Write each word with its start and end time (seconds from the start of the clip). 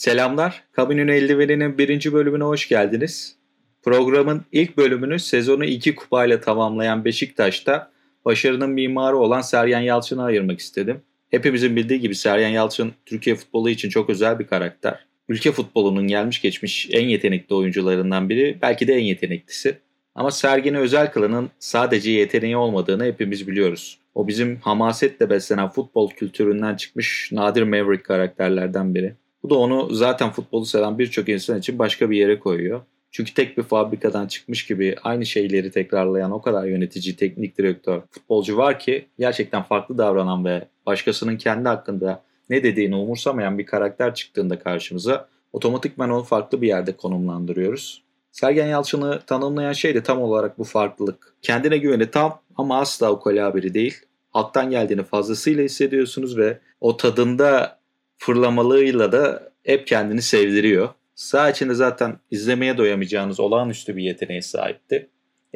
Selamlar. 0.00 0.64
Kabinin 0.72 1.08
Eldiveni'nin 1.08 1.78
birinci 1.78 2.12
bölümüne 2.12 2.44
hoş 2.44 2.68
geldiniz. 2.68 3.36
Programın 3.82 4.42
ilk 4.52 4.76
bölümünü 4.76 5.18
sezonu 5.18 5.64
iki 5.64 5.94
kupayla 5.94 6.40
tamamlayan 6.40 7.04
Beşiktaş'ta 7.04 7.90
başarının 8.24 8.70
mimarı 8.70 9.16
olan 9.16 9.40
Sergen 9.40 9.80
Yalçın'a 9.80 10.24
ayırmak 10.24 10.60
istedim. 10.60 11.00
Hepimizin 11.30 11.76
bildiği 11.76 12.00
gibi 12.00 12.14
Sergen 12.14 12.48
Yalçın 12.48 12.92
Türkiye 13.06 13.36
futbolu 13.36 13.70
için 13.70 13.88
çok 13.88 14.10
özel 14.10 14.38
bir 14.38 14.46
karakter. 14.46 15.06
Ülke 15.28 15.52
futbolunun 15.52 16.06
gelmiş 16.06 16.42
geçmiş 16.42 16.88
en 16.92 17.08
yetenekli 17.08 17.54
oyuncularından 17.54 18.28
biri, 18.28 18.58
belki 18.62 18.88
de 18.88 18.94
en 18.94 19.04
yeteneklisi. 19.04 19.78
Ama 20.14 20.30
Sergen'i 20.30 20.78
özel 20.78 21.12
kılanın 21.12 21.50
sadece 21.58 22.10
yeteneği 22.10 22.56
olmadığını 22.56 23.04
hepimiz 23.04 23.48
biliyoruz. 23.48 23.98
O 24.14 24.28
bizim 24.28 24.56
hamasetle 24.56 25.30
beslenen 25.30 25.68
futbol 25.68 26.10
kültüründen 26.10 26.76
çıkmış 26.76 27.28
nadir 27.32 27.62
maverick 27.62 28.02
karakterlerden 28.02 28.94
biri. 28.94 29.14
Bu 29.42 29.50
da 29.50 29.54
onu 29.54 29.94
zaten 29.94 30.30
futbolu 30.30 30.66
seven 30.66 30.98
birçok 30.98 31.28
insan 31.28 31.58
için 31.58 31.78
başka 31.78 32.10
bir 32.10 32.16
yere 32.16 32.38
koyuyor. 32.38 32.80
Çünkü 33.10 33.34
tek 33.34 33.58
bir 33.58 33.62
fabrikadan 33.62 34.26
çıkmış 34.26 34.66
gibi 34.66 34.96
aynı 35.02 35.26
şeyleri 35.26 35.70
tekrarlayan 35.70 36.30
o 36.30 36.42
kadar 36.42 36.64
yönetici, 36.64 37.16
teknik 37.16 37.58
direktör, 37.58 38.00
futbolcu 38.10 38.56
var 38.56 38.78
ki 38.78 39.06
gerçekten 39.18 39.62
farklı 39.62 39.98
davranan 39.98 40.44
ve 40.44 40.64
başkasının 40.86 41.36
kendi 41.36 41.68
hakkında 41.68 42.22
ne 42.50 42.62
dediğini 42.62 42.96
umursamayan 42.96 43.58
bir 43.58 43.66
karakter 43.66 44.14
çıktığında 44.14 44.58
karşımıza 44.58 45.28
otomatikman 45.52 46.10
onu 46.10 46.22
farklı 46.22 46.62
bir 46.62 46.68
yerde 46.68 46.92
konumlandırıyoruz. 46.92 48.02
Sergen 48.32 48.66
Yalçın'ı 48.66 49.20
tanımlayan 49.26 49.72
şey 49.72 49.94
de 49.94 50.02
tam 50.02 50.22
olarak 50.22 50.58
bu 50.58 50.64
farklılık. 50.64 51.34
Kendine 51.42 51.78
güveni 51.78 52.10
tam 52.10 52.40
ama 52.56 52.80
asla 52.80 53.12
ukala 53.12 53.54
biri 53.54 53.74
değil. 53.74 53.98
Alttan 54.32 54.70
geldiğini 54.70 55.02
fazlasıyla 55.02 55.64
hissediyorsunuz 55.64 56.38
ve 56.38 56.58
o 56.80 56.96
tadında 56.96 57.79
fırlamalığıyla 58.20 59.12
da 59.12 59.52
hep 59.64 59.86
kendini 59.86 60.22
sevdiriyor. 60.22 60.88
Sağ 61.14 61.50
içinde 61.50 61.74
zaten 61.74 62.18
izlemeye 62.30 62.78
doyamayacağınız 62.78 63.40
olağanüstü 63.40 63.96
bir 63.96 64.02
yeteneğe 64.02 64.42
sahipti. 64.42 65.08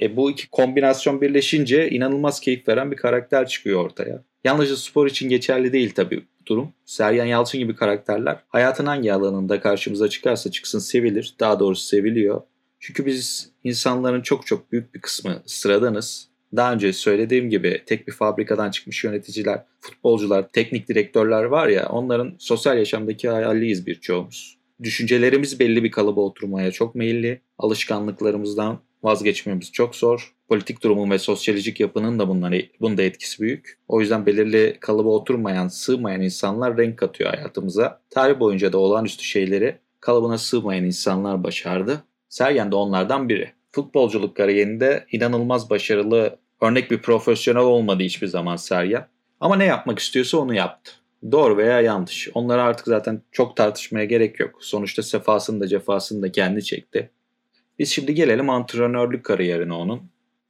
E, 0.02 0.16
bu 0.16 0.30
iki 0.30 0.50
kombinasyon 0.50 1.20
birleşince 1.20 1.90
inanılmaz 1.90 2.40
keyif 2.40 2.68
veren 2.68 2.90
bir 2.90 2.96
karakter 2.96 3.48
çıkıyor 3.48 3.84
ortaya. 3.84 4.22
Yalnızca 4.44 4.76
spor 4.76 5.06
için 5.06 5.28
geçerli 5.28 5.72
değil 5.72 5.92
tabii 5.94 6.20
bu 6.20 6.46
durum. 6.46 6.72
Sergen 6.84 7.24
Yalçın 7.24 7.60
gibi 7.60 7.76
karakterler 7.76 8.36
hayatın 8.48 8.86
hangi 8.86 9.12
alanında 9.12 9.60
karşımıza 9.60 10.08
çıkarsa 10.08 10.50
çıksın 10.50 10.78
sevilir. 10.78 11.34
Daha 11.40 11.60
doğrusu 11.60 11.86
seviliyor. 11.86 12.42
Çünkü 12.80 13.06
biz 13.06 13.50
insanların 13.64 14.22
çok 14.22 14.46
çok 14.46 14.72
büyük 14.72 14.94
bir 14.94 15.00
kısmı 15.00 15.42
sıradanız. 15.46 16.28
Daha 16.56 16.72
önce 16.72 16.92
söylediğim 16.92 17.50
gibi 17.50 17.82
tek 17.86 18.08
bir 18.08 18.12
fabrikadan 18.12 18.70
çıkmış 18.70 19.04
yöneticiler, 19.04 19.62
futbolcular, 19.80 20.48
teknik 20.48 20.88
direktörler 20.88 21.44
var 21.44 21.68
ya 21.68 21.88
onların 21.88 22.34
sosyal 22.38 22.78
yaşamdaki 22.78 23.28
hayalliyiz 23.28 23.86
birçoğumuz. 23.86 24.58
Düşüncelerimiz 24.82 25.60
belli 25.60 25.84
bir 25.84 25.90
kalıba 25.90 26.20
oturmaya 26.20 26.70
çok 26.70 26.94
meyilli. 26.94 27.40
Alışkanlıklarımızdan 27.58 28.78
vazgeçmemiz 29.02 29.72
çok 29.72 29.96
zor. 29.96 30.34
Politik 30.48 30.82
durumun 30.82 31.10
ve 31.10 31.18
sosyolojik 31.18 31.80
yapının 31.80 32.18
da 32.18 32.28
bunları, 32.28 32.62
bunda 32.80 33.02
etkisi 33.02 33.42
büyük. 33.42 33.78
O 33.88 34.00
yüzden 34.00 34.26
belirli 34.26 34.76
kalıba 34.80 35.08
oturmayan, 35.08 35.68
sığmayan 35.68 36.20
insanlar 36.20 36.76
renk 36.76 36.98
katıyor 36.98 37.30
hayatımıza. 37.30 38.00
Tarih 38.10 38.40
boyunca 38.40 38.72
da 38.72 38.78
olağanüstü 38.78 39.24
şeyleri 39.24 39.76
kalıbına 40.00 40.38
sığmayan 40.38 40.84
insanlar 40.84 41.44
başardı. 41.44 42.04
Sergen 42.28 42.70
de 42.72 42.76
onlardan 42.76 43.28
biri. 43.28 43.52
Futbolculuk 43.72 44.36
kariyerinde 44.36 45.06
inanılmaz 45.12 45.70
başarılı, 45.70 46.38
örnek 46.64 46.90
bir 46.90 46.98
profesyonel 46.98 47.62
olmadı 47.62 48.02
hiçbir 48.02 48.26
zaman 48.26 48.56
Sergen. 48.56 49.06
Ama 49.40 49.56
ne 49.56 49.64
yapmak 49.64 49.98
istiyorsa 49.98 50.38
onu 50.38 50.54
yaptı. 50.54 50.92
Doğru 51.32 51.56
veya 51.56 51.80
yanlış. 51.80 52.28
Onları 52.34 52.62
artık 52.62 52.86
zaten 52.86 53.22
çok 53.32 53.56
tartışmaya 53.56 54.04
gerek 54.04 54.40
yok. 54.40 54.58
Sonuçta 54.60 55.02
sefasını 55.02 55.60
da 55.60 55.66
cefasını 55.66 56.22
da 56.22 56.32
kendi 56.32 56.64
çekti. 56.64 57.10
Biz 57.78 57.90
şimdi 57.90 58.14
gelelim 58.14 58.50
antrenörlük 58.50 59.24
kariyerine 59.24 59.72
onun. 59.72 60.02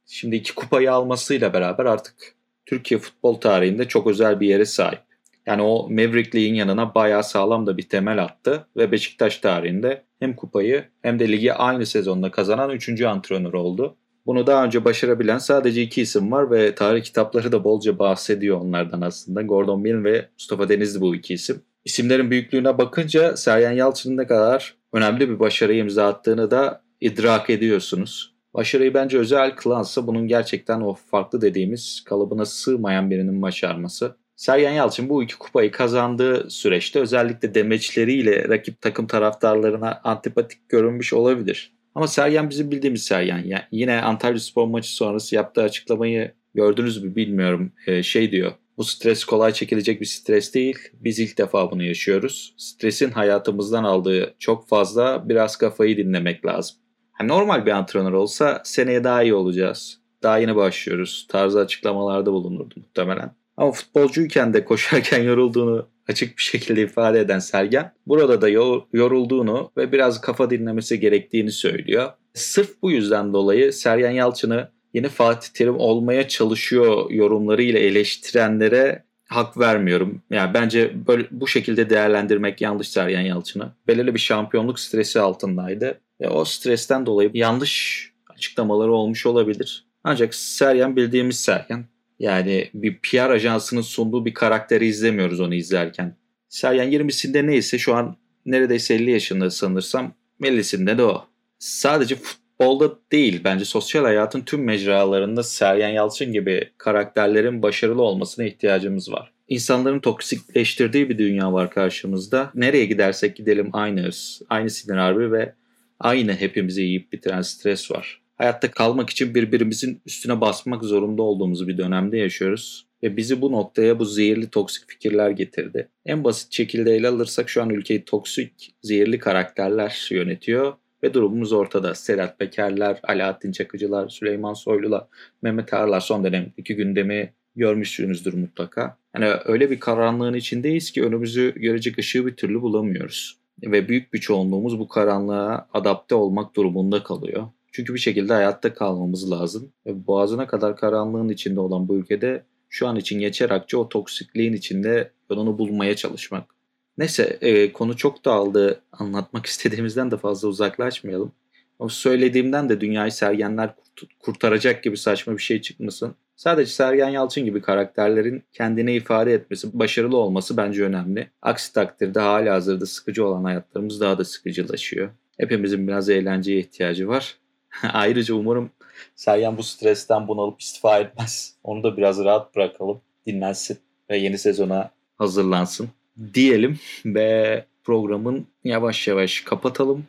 Şimdi 0.05 0.35
iki 0.35 0.55
kupayı 0.55 0.93
almasıyla 0.93 1.53
beraber 1.53 1.85
artık 1.85 2.35
Türkiye 2.65 2.99
futbol 2.99 3.33
tarihinde 3.33 3.87
çok 3.87 4.07
özel 4.07 4.39
bir 4.39 4.47
yere 4.47 4.65
sahip. 4.65 4.99
Yani 5.45 5.61
o 5.61 5.89
Maverick'liğin 5.89 6.53
yanına 6.53 6.95
bayağı 6.95 7.23
sağlam 7.23 7.67
da 7.67 7.77
bir 7.77 7.89
temel 7.89 8.23
attı 8.23 8.67
ve 8.77 8.91
Beşiktaş 8.91 9.37
tarihinde 9.37 10.03
hem 10.19 10.35
kupayı 10.35 10.85
hem 11.01 11.19
de 11.19 11.31
ligi 11.31 11.53
aynı 11.53 11.85
sezonda 11.85 12.31
kazanan 12.31 12.69
3. 12.69 13.01
antrenör 13.01 13.53
oldu. 13.53 13.97
Bunu 14.25 14.47
daha 14.47 14.65
önce 14.65 14.85
başarabilen 14.85 15.37
sadece 15.37 15.81
iki 15.81 16.01
isim 16.01 16.31
var 16.31 16.51
ve 16.51 16.75
tarih 16.75 17.03
kitapları 17.03 17.51
da 17.51 17.63
bolca 17.63 17.99
bahsediyor 17.99 18.61
onlardan 18.61 19.01
aslında. 19.01 19.41
Gordon 19.41 19.81
Milne 19.81 20.03
ve 20.03 20.29
Mustafa 20.33 20.69
Denizli 20.69 21.01
bu 21.01 21.15
iki 21.15 21.33
isim. 21.33 21.61
İsimlerin 21.85 22.31
büyüklüğüne 22.31 22.77
bakınca 22.77 23.37
Sergen 23.37 23.71
Yalçın'ın 23.71 24.17
ne 24.17 24.27
kadar 24.27 24.75
önemli 24.93 25.29
bir 25.29 25.39
başarıyı 25.39 25.79
imza 25.79 26.07
attığını 26.07 26.51
da 26.51 26.81
idrak 27.01 27.49
ediyorsunuz. 27.49 28.35
Başarıyı 28.53 28.93
bence 28.93 29.17
özel 29.17 29.55
kılansa 29.55 30.07
bunun 30.07 30.27
gerçekten 30.27 30.81
o 30.81 30.93
farklı 30.93 31.41
dediğimiz 31.41 32.03
kalıbına 32.05 32.45
sığmayan 32.45 33.09
birinin 33.09 33.41
başarması. 33.41 34.15
Sergen 34.35 34.71
Yalçın 34.71 35.09
bu 35.09 35.23
iki 35.23 35.37
kupayı 35.37 35.71
kazandığı 35.71 36.49
süreçte 36.49 36.99
özellikle 36.99 37.55
demeçleriyle 37.55 38.49
rakip 38.49 38.81
takım 38.81 39.07
taraftarlarına 39.07 40.01
antipatik 40.03 40.69
görünmüş 40.69 41.13
olabilir. 41.13 41.74
Ama 41.95 42.07
Sergen 42.07 42.49
bizim 42.49 42.71
bildiğimiz 42.71 43.03
Sergen. 43.03 43.43
Yani 43.45 43.63
yine 43.71 44.01
Antalya 44.01 44.39
Spor 44.39 44.67
maçı 44.67 44.95
sonrası 44.95 45.35
yaptığı 45.35 45.61
açıklamayı 45.61 46.31
gördünüz 46.53 47.03
mü 47.03 47.15
bilmiyorum. 47.15 47.71
Ee, 47.87 48.03
şey 48.03 48.31
diyor. 48.31 48.51
Bu 48.77 48.83
stres 48.83 49.25
kolay 49.25 49.53
çekilecek 49.53 50.01
bir 50.01 50.05
stres 50.05 50.53
değil. 50.53 50.77
Biz 50.93 51.19
ilk 51.19 51.37
defa 51.37 51.71
bunu 51.71 51.83
yaşıyoruz. 51.83 52.53
Stresin 52.57 53.11
hayatımızdan 53.11 53.83
aldığı 53.83 54.35
çok 54.39 54.67
fazla 54.67 55.29
biraz 55.29 55.57
kafayı 55.57 55.97
dinlemek 55.97 56.45
lazım. 56.45 56.77
Yani 57.19 57.27
normal 57.27 57.65
bir 57.65 57.71
antrenör 57.71 58.11
olsa 58.11 58.61
seneye 58.65 59.03
daha 59.03 59.23
iyi 59.23 59.33
olacağız. 59.33 59.99
Daha 60.23 60.37
yeni 60.37 60.55
başlıyoruz. 60.55 61.27
Tarzı 61.29 61.59
açıklamalarda 61.59 62.33
bulunurdu 62.33 62.73
muhtemelen. 62.77 63.35
Ama 63.57 63.71
futbolcuyken 63.71 64.53
de 64.53 64.65
koşarken 64.65 65.23
yorulduğunu 65.23 65.87
açık 66.09 66.37
bir 66.37 66.43
şekilde 66.43 66.81
ifade 66.81 67.19
eden 67.19 67.39
Sergen 67.39 67.93
burada 68.07 68.41
da 68.41 68.49
yorulduğunu 68.93 69.71
ve 69.77 69.91
biraz 69.91 70.21
kafa 70.21 70.49
dinlemesi 70.49 70.99
gerektiğini 70.99 71.51
söylüyor. 71.51 72.11
Sırf 72.33 72.81
bu 72.81 72.91
yüzden 72.91 73.33
dolayı 73.33 73.73
Sergen 73.73 74.11
Yalçın'ı 74.11 74.69
yeni 74.93 75.09
Fatih 75.09 75.49
Terim 75.49 75.77
olmaya 75.77 76.27
çalışıyor 76.27 77.11
yorumlarıyla 77.11 77.79
eleştirenlere 77.79 79.03
hak 79.27 79.57
vermiyorum. 79.57 80.21
Yani 80.29 80.53
bence 80.53 81.07
böyle 81.07 81.27
bu 81.31 81.47
şekilde 81.47 81.89
değerlendirmek 81.89 82.61
yanlış 82.61 82.89
Sergen 82.89 83.21
Yalçın'ı. 83.21 83.71
Belirli 83.87 84.13
bir 84.13 84.19
şampiyonluk 84.19 84.79
stresi 84.79 85.19
altındaydı. 85.19 85.99
Ve 86.21 86.29
o 86.29 86.45
stresten 86.45 87.05
dolayı 87.05 87.31
yanlış 87.33 88.05
açıklamaları 88.29 88.91
olmuş 88.93 89.25
olabilir. 89.25 89.85
Ancak 90.03 90.35
Sergen 90.35 90.95
bildiğimiz 90.95 91.39
Sergen. 91.39 91.85
Yani 92.19 92.69
bir 92.73 92.99
PR 92.99 93.29
ajansının 93.29 93.81
sunduğu 93.81 94.25
bir 94.25 94.33
karakteri 94.33 94.87
izlemiyoruz 94.87 95.39
onu 95.39 95.55
izlerken. 95.55 96.15
Sergen 96.49 96.91
20'sinde 96.91 97.47
neyse 97.47 97.77
şu 97.77 97.95
an 97.95 98.17
neredeyse 98.45 98.93
50 98.93 99.11
yaşında 99.11 99.49
sanırsam 99.49 100.13
50'sinde 100.41 100.97
de 100.97 101.03
o. 101.03 101.25
Sadece 101.59 102.15
futbolda 102.15 102.99
değil 103.11 103.41
bence 103.43 103.65
sosyal 103.65 104.03
hayatın 104.03 104.41
tüm 104.41 104.63
mecralarında 104.63 105.43
Sergen 105.43 105.89
Yalçın 105.89 106.33
gibi 106.33 106.69
karakterlerin 106.77 107.61
başarılı 107.61 108.01
olmasına 108.01 108.45
ihtiyacımız 108.45 109.11
var. 109.11 109.31
İnsanların 109.47 109.99
toksikleştirdiği 109.99 111.09
bir 111.09 111.17
dünya 111.17 111.53
var 111.53 111.71
karşımızda. 111.71 112.51
Nereye 112.55 112.85
gidersek 112.85 113.35
gidelim 113.35 113.69
aynıyız. 113.73 114.41
Aynı 114.49 114.69
sinir 114.69 114.97
harbi 114.97 115.31
ve 115.31 115.53
aynı 115.99 116.33
hepimizi 116.33 116.81
yiyip 116.81 117.13
bitiren 117.13 117.41
stres 117.41 117.91
var 117.91 118.24
hayatta 118.35 118.71
kalmak 118.71 119.09
için 119.09 119.35
birbirimizin 119.35 120.01
üstüne 120.05 120.41
basmak 120.41 120.83
zorunda 120.83 121.21
olduğumuz 121.21 121.67
bir 121.67 121.77
dönemde 121.77 122.17
yaşıyoruz. 122.17 122.85
Ve 123.03 123.17
bizi 123.17 123.41
bu 123.41 123.51
noktaya 123.51 123.99
bu 123.99 124.05
zehirli 124.05 124.49
toksik 124.49 124.89
fikirler 124.89 125.29
getirdi. 125.29 125.89
En 126.05 126.23
basit 126.23 126.53
şekilde 126.53 126.95
ele 126.95 127.07
alırsak 127.07 127.49
şu 127.49 127.63
an 127.63 127.69
ülkeyi 127.69 128.05
toksik, 128.05 128.75
zehirli 128.81 129.19
karakterler 129.19 130.07
yönetiyor. 130.11 130.73
Ve 131.03 131.13
durumumuz 131.13 131.53
ortada. 131.53 131.95
Sedat 131.95 132.39
Pekerler, 132.39 132.99
Alaaddin 133.03 133.51
Çakıcılar, 133.51 134.09
Süleyman 134.09 134.53
Soylular, 134.53 135.03
Mehmet 135.41 135.73
Ağarlar 135.73 135.99
son 135.99 136.23
dönemdeki 136.23 136.75
gündemi 136.75 137.33
görmüşsünüzdür 137.55 138.33
mutlaka. 138.33 138.97
Yani 139.15 139.33
öyle 139.45 139.71
bir 139.71 139.79
karanlığın 139.79 140.33
içindeyiz 140.33 140.91
ki 140.91 141.03
önümüzü 141.03 141.53
görecek 141.55 141.97
ışığı 141.97 142.25
bir 142.25 142.35
türlü 142.35 142.61
bulamıyoruz. 142.61 143.37
Ve 143.63 143.87
büyük 143.87 144.13
bir 144.13 144.19
çoğunluğumuz 144.19 144.79
bu 144.79 144.87
karanlığa 144.87 145.67
adapte 145.73 146.15
olmak 146.15 146.55
durumunda 146.55 147.03
kalıyor. 147.03 147.47
Çünkü 147.75 147.93
bir 147.93 147.99
şekilde 147.99 148.33
hayatta 148.33 148.73
kalmamız 148.73 149.31
lazım. 149.31 149.71
Ve 149.85 150.07
boğazına 150.07 150.47
kadar 150.47 150.77
karanlığın 150.77 151.29
içinde 151.29 151.59
olan 151.59 151.87
bu 151.87 151.95
ülkede 151.95 152.43
şu 152.69 152.87
an 152.87 152.95
için 152.95 153.19
geçer 153.19 153.49
akçe 153.49 153.77
o 153.77 153.89
toksikliğin 153.89 154.53
içinde 154.53 155.11
yolunu 155.29 155.57
bulmaya 155.57 155.95
çalışmak. 155.95 156.55
Neyse 156.97 157.37
e, 157.41 157.73
konu 157.73 157.97
çok 157.97 158.25
dağıldı. 158.25 158.81
Anlatmak 158.91 159.45
istediğimizden 159.45 160.11
de 160.11 160.17
fazla 160.17 160.47
uzaklaşmayalım. 160.47 161.31
Ama 161.79 161.89
söylediğimden 161.89 162.69
de 162.69 162.81
dünyayı 162.81 163.11
sergenler 163.11 163.75
kurtaracak 164.19 164.83
gibi 164.83 164.97
saçma 164.97 165.33
bir 165.33 165.41
şey 165.41 165.61
çıkmasın. 165.61 166.15
Sadece 166.35 166.71
Sergen 166.71 167.09
Yalçın 167.09 167.45
gibi 167.45 167.61
karakterlerin 167.61 168.43
kendini 168.53 168.93
ifade 168.95 169.33
etmesi, 169.33 169.79
başarılı 169.79 170.17
olması 170.17 170.57
bence 170.57 170.83
önemli. 170.83 171.29
Aksi 171.41 171.73
takdirde 171.73 172.19
hala 172.19 172.53
hazırda 172.53 172.85
sıkıcı 172.85 173.25
olan 173.25 173.43
hayatlarımız 173.43 174.01
daha 174.01 174.17
da 174.17 174.25
sıkıcılaşıyor. 174.25 175.09
Hepimizin 175.37 175.87
biraz 175.87 176.09
eğlenceye 176.09 176.59
ihtiyacı 176.59 177.07
var. 177.07 177.37
Ayrıca 177.93 178.33
umarım 178.33 178.69
Sergen 179.15 179.57
bu 179.57 179.63
stresten 179.63 180.27
bunalıp 180.27 180.61
istifa 180.61 180.99
etmez. 180.99 181.53
Onu 181.63 181.83
da 181.83 181.97
biraz 181.97 182.23
rahat 182.23 182.55
bırakalım, 182.55 183.01
dinlensin 183.27 183.77
ve 184.09 184.17
yeni 184.17 184.37
sezona 184.37 184.91
hazırlansın 185.17 185.89
diyelim 186.33 186.79
ve 187.05 187.65
programın 187.83 188.47
yavaş 188.63 189.07
yavaş 189.07 189.41
kapatalım. 189.41 190.05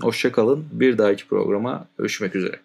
Hoşçakalın. 0.00 0.68
Bir 0.72 0.98
dahaki 0.98 1.28
programa 1.28 1.86
görüşmek 1.98 2.36
üzere. 2.36 2.56